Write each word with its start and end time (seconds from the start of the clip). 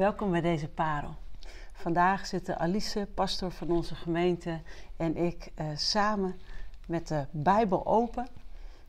Welkom 0.00 0.30
bij 0.30 0.40
deze 0.40 0.68
parel. 0.68 1.14
Vandaag 1.72 2.26
zitten 2.26 2.58
Alice, 2.58 3.08
pastor 3.14 3.50
van 3.50 3.70
onze 3.70 3.94
gemeente, 3.94 4.60
en 4.96 5.16
ik 5.16 5.52
eh, 5.54 5.66
samen 5.74 6.40
met 6.86 7.08
de 7.08 7.26
Bijbel 7.30 7.86
open. 7.86 8.28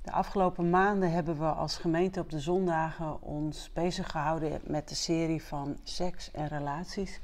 De 0.02 0.12
afgelopen 0.12 0.70
maanden 0.70 1.12
hebben 1.12 1.40
we 1.40 1.46
als 1.46 1.78
gemeente 1.78 2.20
op 2.20 2.30
de 2.30 2.40
zondagen 2.40 3.22
ons 3.22 3.70
bezig 3.74 4.12
gehouden 4.12 4.62
met 4.64 4.90
de 4.90 4.96
serie 4.96 5.44
van 5.44 5.78
seks 5.84 6.32
en 6.32 6.48
relaties. 6.48 7.20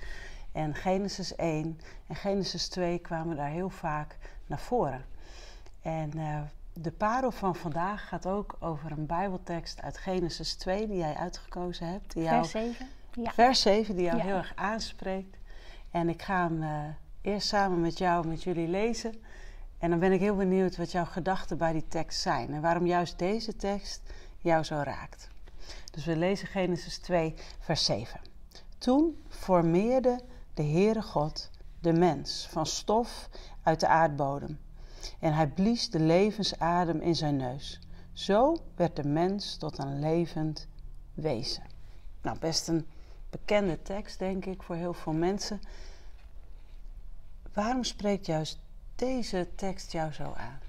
En 0.52 0.76
Genesis 0.76 1.36
1 1.36 1.80
en 2.08 2.16
Genesis 2.16 2.68
2 2.68 3.00
kwamen 3.00 3.36
daar 3.36 3.50
heel 3.50 3.70
vaak 3.70 4.18
naar 4.48 4.60
voren. 4.60 5.06
En 5.82 6.18
uh, 6.18 6.42
de 6.74 6.92
parel 6.92 7.32
van 7.32 7.56
vandaag 7.56 8.08
gaat 8.08 8.26
ook 8.26 8.56
over 8.60 8.92
een 8.92 9.06
Bijbeltekst 9.06 9.82
uit 9.82 9.98
Genesis 9.98 10.56
2 10.56 10.88
die 10.88 10.98
jij 10.98 11.16
uitgekozen 11.16 11.88
hebt. 11.88 12.14
Vers 12.14 12.50
7. 12.50 12.88
Ja. 13.24 13.32
Vers 13.32 13.62
7, 13.62 13.96
die 13.96 14.06
jou 14.06 14.22
heel 14.22 14.36
erg 14.36 14.52
aanspreekt. 14.56 15.38
En 15.92 16.10
ik 16.10 16.22
ga 16.22 16.48
hem 16.48 16.62
uh, 16.62 16.86
eerst 17.22 17.48
samen 17.48 17.82
met 17.82 17.98
jou, 17.98 18.28
met 18.28 18.44
jullie 18.44 18.68
lezen. 18.68 19.22
En 19.78 19.90
dan 19.90 20.00
ben 20.00 20.12
ik 20.12 20.20
heel 20.20 20.36
benieuwd 20.36 20.78
wat 20.78 20.92
jouw 20.92 21.06
gedachten 21.06 21.58
bij 21.58 21.74
die 21.74 21.88
tekst 21.88 22.22
zijn. 22.22 22.54
En 22.54 22.62
waarom 22.62 22.86
juist 22.86 23.20
deze 23.20 23.56
tekst 23.56 24.02
jou 24.38 24.64
zo 24.64 24.76
raakt. 24.76 25.30
Dus 25.92 26.06
we 26.06 26.16
lezen 26.16 26.48
Genesis 26.48 26.98
2, 26.98 27.34
vers 27.60 27.86
7. 27.86 28.20
Toen 28.78 29.24
formeerde 29.30 30.20
de 30.54 30.64
Heere 30.64 31.02
God 31.02 31.50
de 31.80 31.94
mens 31.94 32.48
van 32.52 32.66
stof 32.66 33.30
uit 33.64 33.80
de 33.80 33.88
aardbodem. 33.88 34.60
En 35.20 35.34
hij 35.34 35.48
blies 35.48 35.90
de 35.90 36.00
levensadem 36.00 37.02
in 37.02 37.16
zijn 37.16 37.36
neus. 37.36 37.80
Zo 38.14 38.58
werd 38.76 38.96
de 38.96 39.08
mens 39.08 39.58
tot 39.58 39.78
een 39.78 40.00
levend 40.00 40.68
wezen. 41.14 41.64
Nou, 42.22 42.40
best 42.40 42.68
een 42.68 42.88
bekende 43.40 43.82
tekst, 43.82 44.20
denk 44.20 44.46
ik, 44.46 44.64
voor 44.64 44.76
heel 44.76 44.94
veel 44.94 45.14
mensen. 45.14 45.62
Waarom 47.54 47.84
spreekt 47.84 48.26
juist 48.26 48.60
deze 48.96 49.48
tekst 49.56 49.92
jou 49.92 50.12
zo 50.12 50.34
aan? 50.38 50.60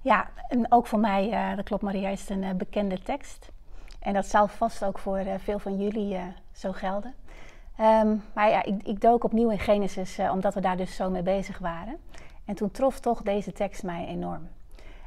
Ja, 0.00 0.30
en 0.48 0.72
ook 0.72 0.86
voor 0.86 0.98
mij, 0.98 1.28
uh, 1.30 1.56
dat 1.56 1.64
klopt 1.64 1.82
Maria, 1.82 2.08
is 2.08 2.20
het 2.20 2.30
een 2.30 2.42
uh, 2.42 2.50
bekende 2.50 3.02
tekst. 3.02 3.48
En 3.98 4.12
dat 4.12 4.26
zal 4.26 4.48
vast 4.48 4.84
ook 4.84 4.98
voor 4.98 5.20
uh, 5.20 5.34
veel 5.38 5.58
van 5.58 5.76
jullie 5.76 6.18
zo 6.52 6.72
gelden. 6.72 7.14
Um, 7.80 8.22
maar 8.34 8.50
ja, 8.50 8.62
ik, 8.62 8.82
ik, 8.82 9.00
dook 9.00 9.24
opnieuw 9.24 9.50
in 9.50 9.58
Genesis, 9.58 10.18
omdat 10.18 10.54
we 10.54 10.60
daar 10.60 10.76
dus 10.76 10.96
zo 10.96 11.10
mee 11.10 11.22
bezig 11.22 11.58
waren. 11.58 11.96
En 12.44 12.54
toen 12.54 12.70
trof 12.70 13.00
toch 13.00 13.22
deze 13.22 13.52
tekst 13.52 13.82
mij 13.82 14.06
enorm. 14.06 14.48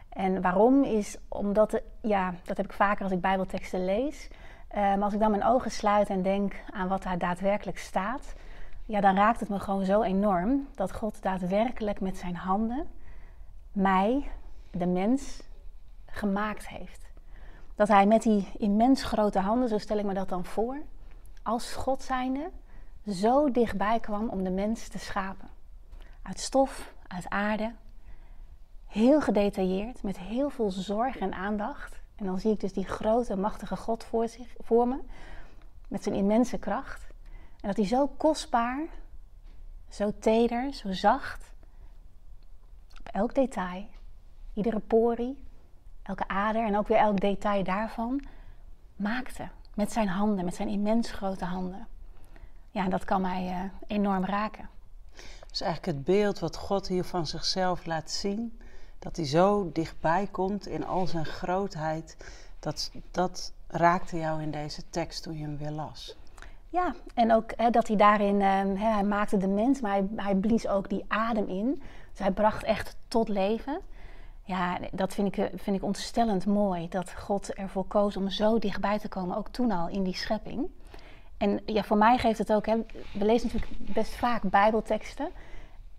En 0.10 0.42
waarom 0.42 0.84
is 0.84 1.18
omdat, 1.28 1.72
de, 1.72 1.84
ja, 2.02 2.34
dat 2.44 2.58
heb 2.58 2.66
ik 2.66 2.74
vaker 2.74 3.04
als 3.04 3.12
ik 3.12 3.22
Bijbelteksten 3.22 3.86
lees. 3.86 4.28
Maar 4.76 5.02
als 5.02 5.14
ik 5.14 5.20
dan 5.20 5.32
mijn 5.32 5.46
ogen 5.46 5.72
sluit 5.72 6.10
en 6.10 6.22
denk 6.22 6.54
aan 6.70 6.88
wat 6.88 7.04
daar 7.04 7.18
daadwerkelijk 7.18 7.78
staat, 7.78 8.34
ja, 8.86 9.02
dan 9.02 9.16
raakt 9.16 9.40
het 9.40 9.50
me 9.50 9.60
gewoon 9.60 9.86
zo 9.86 10.02
enorm 10.02 10.68
dat 10.76 10.94
God 10.94 11.22
daadwerkelijk 11.22 12.00
met 12.00 12.18
zijn 12.18 12.36
handen 12.36 12.88
mij, 13.72 14.32
de 14.72 14.86
mens, 14.86 15.42
gemaakt 16.06 16.68
heeft. 16.68 17.06
Dat 17.76 17.88
hij 17.88 18.06
met 18.06 18.22
die 18.22 18.52
immens 18.58 19.04
grote 19.04 19.40
handen, 19.40 19.70
zo 19.70 19.78
stel 19.78 19.98
ik 19.98 20.06
me 20.06 20.14
dat 20.14 20.30
dan 20.30 20.46
voor, 20.46 20.82
als 21.44 21.74
God 21.74 22.02
zijnde, 22.02 22.50
zo 23.08 23.52
dichtbij 23.52 24.00
kwam 24.00 24.30
om 24.30 24.44
de 24.44 24.50
mens 24.50 24.88
te 24.88 25.00
schapen. 25.00 25.48
Uit 26.22 26.40
stof, 26.40 26.94
uit 27.08 27.30
aarde, 27.30 27.74
heel 28.86 29.22
gedetailleerd, 29.22 30.04
met 30.04 30.20
heel 30.20 30.50
veel 30.50 30.72
zorg 30.72 31.18
en 31.18 31.34
aandacht. 31.34 32.02
En 32.16 32.26
dan 32.26 32.40
zie 32.40 32.52
ik 32.52 32.60
dus 32.60 32.74
die 32.74 32.86
grote, 32.86 33.36
machtige 33.36 33.76
God 33.76 34.04
voor, 34.04 34.28
zich, 34.28 34.56
voor 34.60 34.88
me, 34.88 35.00
met 35.88 36.04
zijn 36.04 36.16
immense 36.16 36.58
kracht. 36.58 37.08
En 37.62 37.68
dat 37.68 37.76
hij 37.76 37.86
zo 37.86 38.08
kostbaar, 38.08 38.86
zo 39.90 40.14
teder, 40.20 40.74
zo 40.74 40.92
zacht, 40.92 41.54
op 43.00 43.08
elk 43.08 43.36
detail, 43.36 43.88
iedere 44.54 44.80
porie, 44.80 45.44
elke 46.04 46.28
ader 46.28 46.66
en 46.66 46.78
ook 46.78 46.88
weer 46.88 46.98
elk 46.98 47.20
detail 47.20 47.64
daarvan, 47.64 48.24
maakte. 48.96 49.48
Met 49.74 49.92
zijn 49.92 50.08
handen, 50.08 50.46
met 50.46 50.56
zijn 50.56 50.68
immens 50.68 51.12
grote 51.12 51.46
handen. 51.46 51.88
Ja, 52.72 52.88
dat 52.88 53.04
kan 53.04 53.22
mij 53.22 53.50
uh, 53.50 53.64
enorm 53.88 54.26
raken. 54.26 54.70
Is 55.52 55.62
eigenlijk 55.62 55.98
het 55.98 56.06
beeld 56.06 56.40
wat 56.40 56.56
God 56.56 56.88
hier 56.88 57.04
van 57.04 57.28
zichzelf 57.28 57.86
laat 57.86 58.12
zien. 58.12 58.60
Dat 59.06 59.16
hij 59.16 59.26
zo 59.26 59.70
dichtbij 59.74 60.28
komt 60.32 60.68
in 60.68 60.86
al 60.86 61.08
zijn 61.08 61.26
grootheid. 61.26 62.18
Dat, 62.60 62.92
dat 63.12 63.54
raakte 63.68 64.18
jou 64.18 64.42
in 64.42 64.52
deze 64.52 64.90
tekst 64.90 65.24
toen 65.24 65.38
je 65.38 65.44
hem 65.44 65.58
weer 65.58 65.72
las. 65.72 66.18
Ja, 66.70 66.96
en 67.14 67.34
ook 67.34 67.52
hè, 67.56 67.70
dat 67.70 67.88
hij 67.88 67.96
daarin, 67.96 68.36
uh, 68.36 68.50
hè, 68.82 68.94
hij 68.94 69.04
maakte 69.04 69.38
de 69.38 69.48
mens, 69.48 69.82
maar 69.82 69.92
hij, 69.92 70.08
hij, 70.16 70.36
blies 70.36 70.68
ook 70.68 70.90
die 70.90 71.06
adem 71.08 71.48
in. 71.48 71.82
Dus 72.10 72.20
hij 72.20 72.32
bracht 72.32 72.64
echt 72.64 72.96
tot 73.08 73.30
leven. 73.30 73.80
Ja, 74.44 74.80
dat 74.92 75.14
vind 75.14 75.38
ik, 75.38 75.50
vind 75.56 75.78
ik 75.78 75.84
ontstellend 75.84 76.46
mooi, 76.46 76.90
dat 76.90 77.14
God 77.14 77.54
ervoor 77.54 77.86
koos 77.86 78.18
om 78.18 78.30
zo 78.30 78.60
dichtbij 78.60 79.00
te 79.00 79.08
komen, 79.08 79.38
ook 79.38 79.50
toen 79.50 79.72
al 79.72 79.88
in 79.88 80.04
die 80.04 80.16
schepping. 80.16 80.70
En 81.38 81.62
ja, 81.66 81.84
voor 81.84 81.98
mij 81.98 82.18
geeft 82.18 82.38
het 82.38 82.54
ook, 82.54 82.66
hè, 82.66 82.76
we 83.14 83.26
lezen 83.26 83.50
natuurlijk 83.54 83.94
best 83.94 84.16
vaak 84.16 84.42
bijbelteksten. 84.42 85.30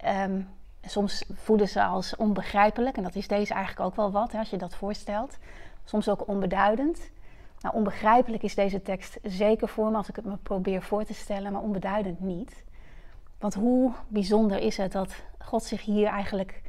Um, 0.05 0.49
soms 0.87 1.25
voelen 1.33 1.69
ze 1.69 1.85
als 1.85 2.17
onbegrijpelijk, 2.17 2.97
en 2.97 3.03
dat 3.03 3.15
is 3.15 3.29
deze 3.29 3.55
eigenlijk 3.55 3.87
ook 3.87 3.97
wel 3.97 4.11
wat, 4.11 4.33
hè, 4.33 4.39
als 4.39 4.51
je 4.51 4.57
dat 4.57 4.75
voorstelt. 4.75 5.39
Soms 5.85 6.09
ook 6.09 6.29
onbeduidend. 6.29 7.11
Nou, 7.61 7.75
onbegrijpelijk 7.75 8.43
is 8.43 8.55
deze 8.55 8.83
tekst 8.83 9.19
zeker 9.23 9.69
voor 9.69 9.91
me 9.91 9.97
als 9.97 10.09
ik 10.09 10.17
het 10.17 10.25
me 10.25 10.37
probeer 10.37 10.83
voor 10.83 11.05
te 11.05 11.15
stellen, 11.15 11.53
maar 11.53 11.63
onbeduidend 11.63 12.21
niet. 12.21 12.65
Want 13.39 13.55
hoe 13.55 13.93
bijzonder 14.09 14.59
is 14.59 14.77
het 14.77 14.93
dat 14.93 15.15
God 15.39 15.63
zich 15.63 15.85
hier 15.85 16.07
eigenlijk 16.07 16.63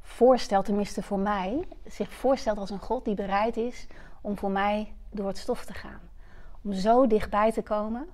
voorstelt, 0.00 0.64
tenminste 0.64 1.02
voor 1.02 1.18
mij, 1.18 1.68
zich 1.84 2.12
voorstelt 2.12 2.58
als 2.58 2.70
een 2.70 2.78
God 2.78 3.04
die 3.04 3.14
bereid 3.14 3.56
is 3.56 3.86
om 4.20 4.38
voor 4.38 4.50
mij 4.50 4.92
door 5.10 5.26
het 5.26 5.38
stof 5.38 5.64
te 5.64 5.74
gaan. 5.74 6.00
Om 6.62 6.72
zo 6.72 7.06
dichtbij 7.06 7.52
te 7.52 7.62
komen 7.62 8.06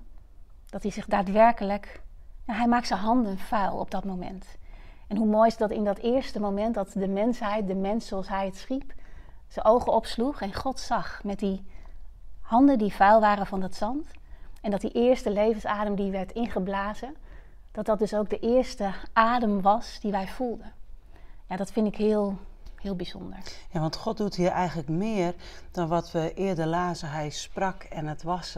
dat 0.65 0.81
hij 0.81 0.91
zich 0.91 1.05
daadwerkelijk, 1.05 2.01
nou, 2.45 2.59
hij 2.59 2.67
maakt 2.67 2.87
zijn 2.87 2.99
handen 2.99 3.37
vuil 3.37 3.77
op 3.77 3.91
dat 3.91 4.03
moment. 4.03 4.57
En 5.07 5.17
hoe 5.17 5.27
mooi 5.27 5.47
is 5.47 5.57
dat 5.57 5.71
in 5.71 5.83
dat 5.83 5.97
eerste 5.97 6.39
moment 6.39 6.75
dat 6.75 6.91
de 6.93 7.07
mensheid, 7.07 7.67
de 7.67 7.75
mens 7.75 8.07
zoals 8.07 8.27
hij 8.27 8.45
het 8.45 8.57
schiep, 8.57 8.93
zijn 9.47 9.65
ogen 9.65 9.93
opsloeg 9.93 10.41
en 10.41 10.53
God 10.53 10.79
zag 10.79 11.23
met 11.23 11.39
die 11.39 11.63
handen 12.41 12.77
die 12.77 12.93
vuil 12.93 13.19
waren 13.19 13.45
van 13.45 13.59
dat 13.59 13.75
zand. 13.75 14.07
En 14.61 14.71
dat 14.71 14.81
die 14.81 14.91
eerste 14.91 15.31
levensadem 15.31 15.95
die 15.95 16.11
werd 16.11 16.31
ingeblazen, 16.31 17.15
dat 17.71 17.85
dat 17.85 17.99
dus 17.99 18.13
ook 18.13 18.29
de 18.29 18.39
eerste 18.39 18.93
adem 19.13 19.61
was 19.61 19.99
die 19.99 20.11
wij 20.11 20.27
voelden. 20.27 20.71
Ja, 21.47 21.55
dat 21.55 21.71
vind 21.71 21.87
ik 21.87 21.95
heel, 21.95 22.37
heel 22.75 22.95
bijzonder. 22.95 23.37
Ja, 23.71 23.79
want 23.79 23.95
God 23.95 24.17
doet 24.17 24.35
hier 24.35 24.51
eigenlijk 24.51 24.89
meer 24.89 25.33
dan 25.71 25.87
wat 25.87 26.11
we 26.11 26.33
eerder 26.33 26.65
lazen. 26.65 27.09
Hij 27.09 27.29
sprak 27.29 27.83
en 27.83 28.07
het 28.07 28.23
was. 28.23 28.57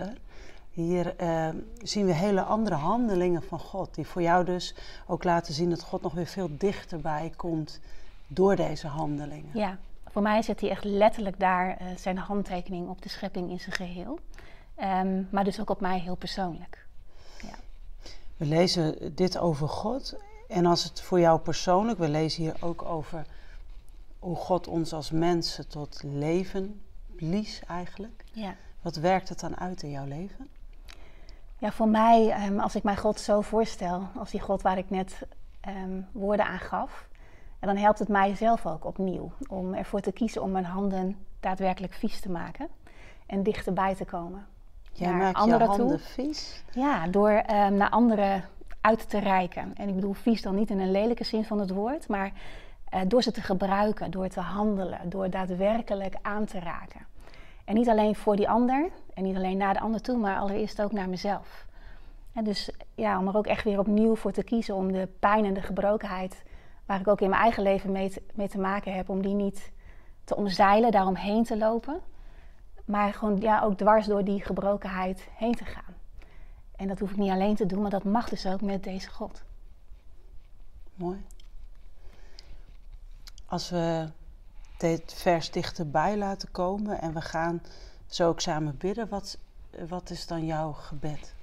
Hier 0.76 1.22
uh, 1.22 1.50
zien 1.84 2.06
we 2.06 2.14
hele 2.14 2.42
andere 2.42 2.76
handelingen 2.76 3.44
van 3.44 3.60
God, 3.60 3.96
die 3.96 4.08
voor 4.08 4.22
jou 4.22 4.46
dus 4.46 4.76
ook 5.08 5.24
laten 5.24 5.54
zien 5.54 5.70
dat 5.70 5.82
God 5.82 6.02
nog 6.02 6.14
weer 6.14 6.26
veel 6.26 6.50
dichterbij 6.58 7.34
komt 7.36 7.80
door 8.28 8.56
deze 8.56 8.88
handelingen. 8.88 9.50
Ja, 9.54 9.78
voor 10.08 10.22
mij 10.22 10.42
zet 10.42 10.62
hij 10.62 10.70
echt 10.70 10.84
letterlijk 10.84 11.40
daar 11.40 11.82
uh, 11.82 11.88
zijn 11.98 12.18
handtekening 12.18 12.90
op 12.90 13.02
de 13.02 13.10
schepping 13.10 13.50
in 13.50 13.60
zijn 13.60 13.76
geheel. 13.76 14.20
Um, 14.80 15.28
maar 15.32 15.44
dus 15.44 15.60
ook 15.60 15.70
op 15.70 15.80
mij 15.80 16.00
heel 16.00 16.16
persoonlijk. 16.16 16.86
Ja. 17.42 17.56
We 18.38 18.46
lezen 18.46 19.16
dit 19.16 19.38
over 19.38 19.70
God. 19.70 20.16
En 20.48 20.66
als 20.66 20.84
het 20.84 21.02
voor 21.02 21.20
jou 21.20 21.40
persoonlijk, 21.40 22.00
we 22.00 22.10
lezen 22.10 22.44
hier 22.44 22.56
ook 22.60 22.82
over 22.82 23.26
hoe 24.20 24.36
God 24.36 24.68
ons 24.68 24.94
als 24.94 25.12
mensen 25.12 25.68
tot 25.68 26.04
leven 26.04 26.82
blies 27.16 27.62
eigenlijk. 27.68 28.24
Ja. 28.32 28.56
Wat 28.82 28.96
werkt 28.96 29.30
het 29.30 29.40
dan 29.40 29.58
uit 29.58 29.84
in 29.84 29.90
jouw 29.90 30.06
leven? 30.06 30.50
Ja, 31.58 31.72
voor 31.72 31.88
mij, 31.88 32.48
um, 32.48 32.60
als 32.60 32.76
ik 32.76 32.84
mij 32.84 32.96
God 32.96 33.20
zo 33.20 33.42
voorstel, 33.42 34.08
als 34.18 34.32
die 34.32 34.42
God 34.42 34.62
waar 34.62 34.78
ik 34.78 34.90
net 34.90 35.22
um, 35.68 36.08
woorden 36.12 36.46
aan 36.46 36.60
gaf, 36.60 37.08
en 37.60 37.68
dan 37.68 37.78
helpt 37.78 38.00
het 38.00 38.08
mij 38.08 38.36
zelf 38.36 38.66
ook 38.66 38.86
opnieuw 38.86 39.32
om 39.48 39.74
ervoor 39.74 40.02
te 40.02 40.12
kiezen 40.12 40.42
om 40.42 40.52
mijn 40.52 40.66
handen 40.66 41.18
daadwerkelijk 41.40 41.94
vies 41.94 42.20
te 42.20 42.32
maken 42.32 42.68
en 43.26 43.44
dichterbij 43.44 43.96
te 43.96 44.06
komen. 44.06 44.46
Jij 44.92 45.10
naar 45.10 45.18
maakt 45.18 45.38
anderen 45.38 45.62
je 45.62 45.78
handen 45.78 45.98
toe. 45.98 46.08
vies? 46.08 46.64
Ja, 46.72 47.08
door 47.08 47.32
um, 47.32 47.74
naar 47.74 47.90
anderen 47.90 48.44
uit 48.82 49.10
te 49.10 49.20
reiken. 49.20 49.76
En 49.76 49.88
ik 49.88 49.96
bedoel 49.96 50.14
vies 50.14 50.42
dan 50.42 50.56
niet 50.56 50.70
in 50.70 50.80
een 50.80 50.92
lelijke 50.92 51.24
zin 51.24 51.46
van 51.46 51.60
het 51.60 51.70
woord, 51.70 52.08
maar 52.08 52.32
uh, 52.94 53.02
door 53.08 53.24
ze 53.24 53.32
te 53.32 53.42
gebruiken, 53.42 54.12
door 54.12 54.28
te 54.28 54.40
handelen, 54.40 55.10
door 55.10 55.30
daadwerkelijk 55.30 56.16
aan 56.22 56.46
te 56.46 56.60
raken. 56.60 57.06
En 57.66 57.76
niet 57.76 57.90
alleen 57.90 58.16
voor 58.16 58.36
die 58.36 58.50
ander 58.50 58.90
en 59.14 59.24
niet 59.24 59.36
alleen 59.36 59.58
naar 59.58 59.74
de 59.74 59.80
ander 59.80 60.02
toe, 60.02 60.18
maar 60.18 60.38
allereerst 60.38 60.82
ook 60.82 60.92
naar 60.92 61.10
mezelf. 61.10 61.66
En 62.34 62.44
dus 62.44 62.70
ja, 62.96 63.20
om 63.20 63.28
er 63.28 63.38
ook 63.38 63.48
echt 63.48 63.64
weer 63.64 63.80
opnieuw 63.80 64.16
voor 64.16 64.32
te 64.32 64.44
kiezen 64.44 64.76
om 64.76 64.92
de 64.92 65.08
pijn 65.20 65.46
en 65.46 65.54
de 65.54 65.62
gebrokenheid 65.62 66.44
waar 66.86 67.00
ik 67.00 67.08
ook 67.08 67.22
in 67.22 67.30
mijn 67.30 67.42
eigen 67.42 67.64
leven 67.64 67.92
mee 67.92 68.10
te, 68.10 68.22
mee 68.34 68.48
te 68.48 68.60
maken 68.60 68.94
heb, 68.94 69.10
om 69.10 69.22
die 69.22 69.34
niet 69.34 69.72
te 70.24 70.36
omzeilen, 70.36 70.92
daaromheen 70.92 71.44
te 71.44 71.58
lopen. 71.58 72.02
Maar 72.86 73.14
gewoon 73.14 73.42
ja, 73.42 73.62
ook 73.62 73.78
dwars 73.78 74.06
door 74.06 74.24
die 74.24 74.42
gebrokenheid 74.42 75.28
heen 75.32 75.56
te 75.56 75.66
gaan. 75.66 75.94
En 76.76 76.88
dat 76.88 77.00
hoef 77.00 77.12
ik 77.12 77.18
niet 77.18 77.32
alleen 77.32 77.56
te 77.56 77.66
doen, 77.66 77.82
maar 77.82 77.92
dat 77.92 78.04
mag 78.04 78.30
dus 78.30 78.46
ook 78.46 78.62
met 78.62 78.84
deze 78.84 79.10
God. 79.10 79.44
Mooi. 80.96 81.26
Als 83.46 83.70
we 83.70 84.08
dit 84.78 85.14
vers 85.14 85.52
dichterbij 85.52 86.18
laten 86.18 86.52
komen 86.52 87.02
en 87.02 87.14
we 87.14 87.22
gaan 87.22 87.62
zo 88.08 88.28
ook 88.28 88.40
samen 88.40 88.78
bidden, 88.78 89.10
wat, 89.10 89.38
wat 89.88 90.10
is 90.10 90.28
dan 90.28 90.46
jouw 90.46 90.72
gebed? 90.72 91.34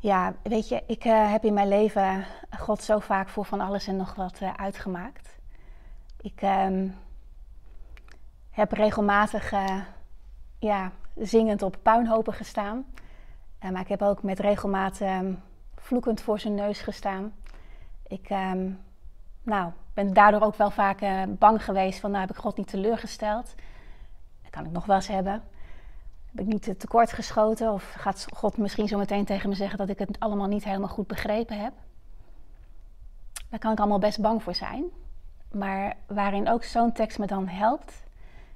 Ja, 0.00 0.34
weet 0.42 0.68
je, 0.68 0.82
ik 0.86 1.04
uh, 1.04 1.30
heb 1.30 1.44
in 1.44 1.54
mijn 1.54 1.68
leven 1.68 2.24
God 2.58 2.82
zo 2.82 2.98
vaak 2.98 3.28
voor 3.28 3.44
van 3.44 3.60
alles 3.60 3.86
en 3.86 3.96
nog 3.96 4.14
wat 4.14 4.40
uh, 4.42 4.54
uitgemaakt. 4.54 5.28
Ik 6.20 6.42
um, 6.42 6.96
heb 8.50 8.72
regelmatig 8.72 9.52
uh, 9.52 9.82
ja, 10.58 10.92
zingend 11.14 11.62
op 11.62 11.76
puinhopen 11.82 12.32
gestaan. 12.32 12.84
maar 13.60 13.80
ik 13.80 13.88
heb 13.88 14.02
ook 14.02 14.22
met 14.22 14.38
regelmaat 14.38 15.00
um, 15.00 15.42
vloekend 15.76 16.20
voor 16.20 16.38
zijn 16.38 16.54
neus 16.54 16.80
gestaan. 16.80 17.32
Ik 18.06 18.30
um, 18.30 18.78
nou, 19.48 19.72
ben 19.94 20.12
daardoor 20.12 20.40
ook 20.40 20.54
wel 20.54 20.70
vaak 20.70 21.00
bang 21.28 21.64
geweest 21.64 22.00
van, 22.00 22.10
nou 22.10 22.26
heb 22.26 22.36
ik 22.36 22.42
God 22.42 22.56
niet 22.56 22.68
teleurgesteld. 22.68 23.54
Dat 24.42 24.50
kan 24.50 24.64
ik 24.64 24.70
nog 24.70 24.86
wel 24.86 24.96
eens 24.96 25.06
hebben. 25.06 25.42
Heb 26.30 26.40
ik 26.40 26.46
niet 26.46 26.80
tekort 26.80 27.12
geschoten 27.12 27.72
of 27.72 27.92
gaat 27.92 28.26
God 28.34 28.56
misschien 28.56 28.88
zo 28.88 28.98
meteen 28.98 29.24
tegen 29.24 29.48
me 29.48 29.54
zeggen 29.54 29.78
dat 29.78 29.88
ik 29.88 29.98
het 29.98 30.20
allemaal 30.20 30.46
niet 30.46 30.64
helemaal 30.64 30.88
goed 30.88 31.06
begrepen 31.06 31.62
heb? 31.62 31.72
Daar 33.48 33.58
kan 33.58 33.72
ik 33.72 33.78
allemaal 33.78 33.98
best 33.98 34.20
bang 34.20 34.42
voor 34.42 34.54
zijn. 34.54 34.84
Maar 35.50 35.96
waarin 36.06 36.48
ook 36.48 36.64
zo'n 36.64 36.92
tekst 36.92 37.18
me 37.18 37.26
dan 37.26 37.48
helpt, 37.48 37.92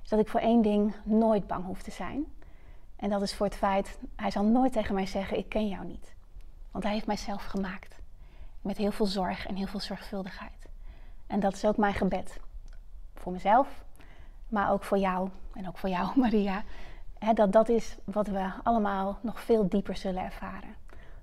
is 0.02 0.08
dat 0.08 0.18
ik 0.18 0.28
voor 0.28 0.40
één 0.40 0.62
ding 0.62 0.94
nooit 1.04 1.46
bang 1.46 1.64
hoef 1.64 1.82
te 1.82 1.90
zijn. 1.90 2.24
En 2.96 3.10
dat 3.10 3.22
is 3.22 3.34
voor 3.34 3.46
het 3.46 3.56
feit, 3.56 3.98
hij 4.16 4.30
zal 4.30 4.44
nooit 4.44 4.72
tegen 4.72 4.94
mij 4.94 5.06
zeggen, 5.06 5.38
ik 5.38 5.48
ken 5.48 5.68
jou 5.68 5.86
niet. 5.86 6.14
Want 6.70 6.84
hij 6.84 6.92
heeft 6.92 7.06
mijzelf 7.06 7.44
gemaakt. 7.44 8.00
Met 8.60 8.76
heel 8.76 8.92
veel 8.92 9.06
zorg 9.06 9.46
en 9.46 9.54
heel 9.54 9.66
veel 9.66 9.80
zorgvuldigheid. 9.80 10.61
En 11.32 11.40
dat 11.40 11.52
is 11.52 11.64
ook 11.64 11.76
mijn 11.76 11.94
gebed. 11.94 12.40
Voor 13.14 13.32
mezelf, 13.32 13.84
maar 14.48 14.70
ook 14.70 14.84
voor 14.84 14.98
jou 14.98 15.28
en 15.54 15.68
ook 15.68 15.78
voor 15.78 15.88
jou, 15.88 16.10
Maria 16.20 16.62
dat 17.34 17.52
dat 17.52 17.68
is 17.68 17.96
wat 18.04 18.26
we 18.26 18.50
allemaal 18.62 19.18
nog 19.20 19.40
veel 19.40 19.68
dieper 19.68 19.96
zullen 19.96 20.22
ervaren. 20.22 20.74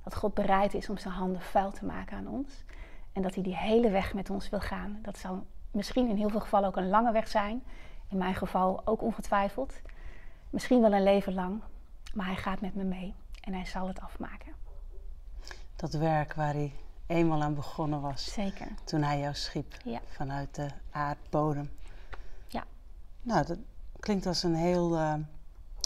Dat 0.04 0.16
God 0.16 0.34
bereid 0.34 0.74
is 0.74 0.90
om 0.90 0.98
zijn 0.98 1.14
handen 1.14 1.42
vuil 1.42 1.72
te 1.72 1.86
maken 1.86 2.18
aan 2.18 2.28
ons. 2.28 2.64
En 3.14 3.22
dat 3.22 3.34
hij 3.34 3.44
die 3.44 3.56
hele 3.56 3.90
weg 3.90 4.14
met 4.14 4.30
ons 4.30 4.50
wil 4.50 4.60
gaan. 4.60 5.00
Dat 5.02 5.18
zal 5.18 5.46
misschien 5.72 6.10
in 6.10 6.16
heel 6.16 6.30
veel 6.30 6.40
gevallen 6.40 6.68
ook 6.68 6.76
een 6.76 6.90
lange 6.90 7.12
weg 7.12 7.28
zijn. 7.28 7.64
In 8.08 8.18
mijn 8.18 8.36
geval 8.36 8.82
ook 8.86 9.02
ongetwijfeld. 9.02 9.82
Misschien 10.50 10.82
wel 10.82 10.94
een 10.94 11.04
leven 11.04 11.34
lang. 11.34 11.62
Maar 12.14 12.26
hij 12.26 12.36
gaat 12.36 12.62
met 12.62 12.76
me 12.76 12.84
mee 12.84 13.14
en 13.42 13.54
hij 13.54 13.66
zal 13.66 13.88
het 13.88 14.00
afmaken. 14.02 14.54
Dat 15.76 15.94
werk 15.94 16.34
waar 16.34 16.54
hij 16.54 16.74
eenmaal 17.10 17.42
aan 17.42 17.56
begonnen 17.56 18.02
was. 18.02 18.34
Zeker. 18.34 18.68
Toen 18.84 19.02
hij 19.02 19.20
jou 19.20 19.34
schiep 19.36 19.76
ja. 19.84 20.00
vanuit 20.08 20.56
de 20.56 20.68
aardbodem. 20.92 21.72
Ja. 22.48 22.64
Nou, 23.22 23.46
dat 23.46 23.58
klinkt 24.00 24.26
als 24.26 24.44
een 24.44 24.56
heel 24.56 24.98
uh, 24.98 25.14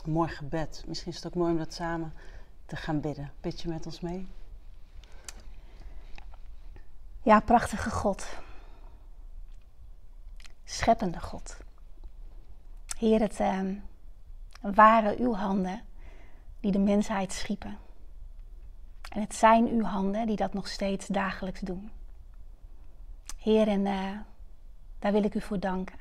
mooi 0.05 0.29
gebed. 0.29 0.83
Misschien 0.87 1.11
is 1.11 1.17
het 1.17 1.27
ook 1.27 1.35
mooi 1.35 1.51
om 1.51 1.57
dat 1.57 1.73
samen 1.73 2.13
te 2.65 2.75
gaan 2.75 3.01
bidden. 3.01 3.31
Bid 3.41 3.61
je 3.61 3.67
met 3.67 3.85
ons 3.85 3.99
mee? 3.99 4.27
Ja, 7.21 7.39
prachtige 7.39 7.89
God. 7.89 8.25
Scheppende 10.63 11.19
God. 11.19 11.57
Heer, 12.97 13.19
het 13.19 13.39
uh, 13.39 13.61
waren 14.61 15.17
uw 15.17 15.33
handen 15.33 15.81
die 16.59 16.71
de 16.71 16.79
mensheid 16.79 17.33
schiepen. 17.33 17.77
En 19.13 19.21
het 19.21 19.35
zijn 19.35 19.67
uw 19.67 19.83
handen 19.83 20.27
die 20.27 20.35
dat 20.35 20.53
nog 20.53 20.67
steeds 20.67 21.07
dagelijks 21.07 21.59
doen. 21.59 21.91
Heer, 23.37 23.67
en 23.67 23.85
uh, 23.85 24.11
daar 24.99 25.11
wil 25.11 25.23
ik 25.23 25.35
u 25.35 25.41
voor 25.41 25.59
danken. 25.59 25.97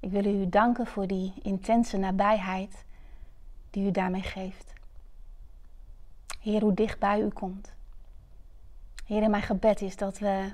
Ik 0.00 0.10
wil 0.10 0.24
u 0.24 0.48
danken 0.48 0.86
voor 0.86 1.06
die 1.06 1.32
intense 1.42 1.96
nabijheid 1.96 2.84
die 3.70 3.86
u 3.86 3.90
daarmee 3.90 4.22
geeft. 4.22 4.72
Heer, 6.40 6.62
hoe 6.62 6.74
dicht 6.74 6.98
bij 6.98 7.20
u 7.20 7.28
komt. 7.28 7.74
Heer, 9.04 9.22
en 9.22 9.30
mijn 9.30 9.42
gebed 9.42 9.80
is 9.80 9.96
dat 9.96 10.18
we, 10.18 10.52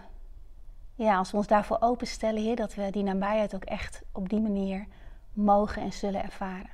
ja, 0.94 1.17
als 1.17 1.31
we 1.31 1.37
ons 1.37 1.47
daarvoor 1.47 1.81
openstellen, 1.81 2.43
Heer, 2.43 2.56
dat 2.56 2.75
we 2.75 2.91
die 2.91 3.03
nabijheid 3.03 3.55
ook 3.55 3.65
echt 3.65 4.03
op 4.12 4.29
die 4.29 4.41
manier 4.41 4.87
mogen 5.32 5.82
en 5.82 5.93
zullen 5.93 6.23
ervaren. 6.23 6.70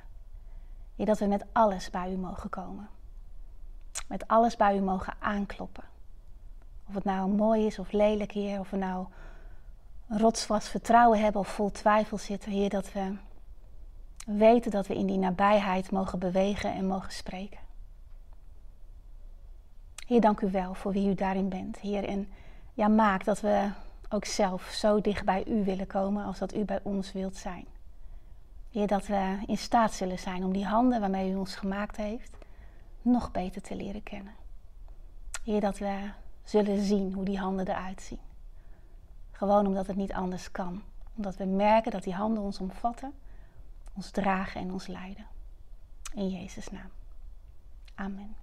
Heer, 0.95 1.05
dat 1.05 1.19
we 1.19 1.25
met 1.25 1.45
alles 1.51 1.89
bij 1.89 2.11
u 2.11 2.17
mogen 2.17 2.49
komen. 2.49 2.89
Met 4.07 4.27
alles 4.27 4.55
bij 4.55 4.77
u 4.77 4.81
mogen 4.81 5.13
aankloppen. 5.19 5.83
Of 6.87 6.93
het 6.95 7.03
nou 7.03 7.29
mooi 7.29 7.65
is 7.65 7.79
of 7.79 7.91
lelijk, 7.91 8.31
Heer, 8.31 8.59
of 8.59 8.69
we 8.69 8.77
nou 8.77 9.05
rotsvast 10.07 10.67
vertrouwen 10.67 11.21
hebben 11.21 11.41
of 11.41 11.47
vol 11.47 11.71
twijfel 11.71 12.17
zitten, 12.17 12.51
Heer, 12.51 12.69
dat 12.69 12.91
we 12.91 13.15
weten 14.25 14.71
dat 14.71 14.87
we 14.87 14.95
in 14.95 15.05
die 15.05 15.17
nabijheid 15.17 15.91
mogen 15.91 16.19
bewegen 16.19 16.73
en 16.73 16.87
mogen 16.87 17.11
spreken. 17.11 17.59
Heer, 20.07 20.21
dank 20.21 20.41
u 20.41 20.51
wel 20.51 20.73
voor 20.73 20.91
wie 20.91 21.09
u 21.09 21.13
daarin 21.13 21.49
bent, 21.49 21.79
Heer. 21.79 22.03
En 22.03 22.27
ja, 22.73 22.87
maak 22.87 23.25
dat 23.25 23.39
we 23.41 23.69
ook 24.09 24.25
zelf 24.25 24.63
zo 24.63 25.01
dicht 25.01 25.25
bij 25.25 25.43
u 25.47 25.63
willen 25.63 25.87
komen 25.87 26.25
als 26.25 26.39
dat 26.39 26.55
u 26.55 26.65
bij 26.65 26.79
ons 26.83 27.11
wilt 27.11 27.35
zijn. 27.35 27.65
Heer, 28.71 28.87
dat 28.87 29.07
we 29.07 29.37
in 29.45 29.57
staat 29.57 29.93
zullen 29.93 30.19
zijn 30.19 30.43
om 30.43 30.53
die 30.53 30.65
handen 30.65 30.99
waarmee 30.99 31.31
u 31.31 31.35
ons 31.35 31.55
gemaakt 31.55 31.97
heeft, 31.97 32.37
nog 33.11 33.31
beter 33.31 33.61
te 33.61 33.75
leren 33.75 34.03
kennen. 34.03 34.33
Heer, 35.43 35.61
dat 35.61 35.77
we 35.77 36.09
zullen 36.43 36.81
zien 36.81 37.13
hoe 37.13 37.25
die 37.25 37.39
handen 37.39 37.67
eruit 37.67 38.01
zien. 38.01 38.19
Gewoon 39.31 39.67
omdat 39.67 39.87
het 39.87 39.95
niet 39.95 40.13
anders 40.13 40.51
kan. 40.51 40.81
Omdat 41.15 41.35
we 41.35 41.45
merken 41.45 41.91
dat 41.91 42.03
die 42.03 42.13
handen 42.13 42.43
ons 42.43 42.59
omvatten 42.59 43.13
ons 43.99 44.11
dragen 44.11 44.61
en 44.61 44.71
ons 44.71 44.87
leiden. 44.87 45.25
In 46.13 46.29
Jezus' 46.29 46.71
naam. 46.71 46.89
Amen. 47.95 48.35